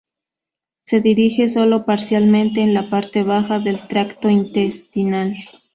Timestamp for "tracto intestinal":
3.87-5.35